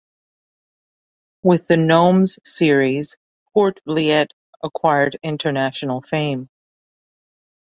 With 1.43 1.67
the 1.67 1.77
Gnomes 1.77 2.39
series 2.43 3.17
Poortvliet 3.55 4.29
acquired 4.63 5.19
international 5.21 6.01
fame. 6.01 6.49